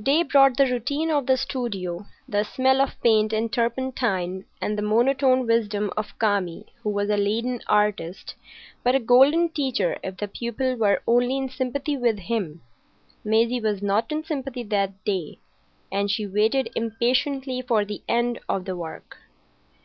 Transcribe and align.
Day 0.00 0.22
brought 0.22 0.56
the 0.58 0.66
routine 0.70 1.10
of 1.10 1.26
the 1.26 1.36
studio, 1.36 2.06
the 2.28 2.44
smell 2.44 2.80
of 2.80 2.94
paint 3.02 3.32
and 3.32 3.52
turpentine, 3.52 4.44
and 4.60 4.78
the 4.78 4.80
monotone 4.82 5.44
wisdom 5.44 5.90
of 5.96 6.16
Kami, 6.20 6.66
who 6.84 6.90
was 6.90 7.10
a 7.10 7.16
leaden 7.16 7.60
artist, 7.66 8.36
but 8.84 8.94
a 8.94 9.00
golden 9.00 9.48
teacher 9.48 9.98
if 10.04 10.18
the 10.18 10.28
pupil 10.28 10.76
were 10.76 11.02
only 11.04 11.36
in 11.36 11.48
sympathy 11.48 11.96
with 11.96 12.20
him. 12.20 12.62
Maisie 13.24 13.58
was 13.60 13.82
not 13.82 14.12
in 14.12 14.22
sympathy 14.22 14.62
that 14.62 15.04
day, 15.04 15.40
and 15.90 16.12
she 16.12 16.28
waited 16.28 16.70
impatiently 16.76 17.60
for 17.60 17.84
the 17.84 18.02
end 18.08 18.38
of 18.48 18.66
the 18.66 18.76
work. 18.76 19.16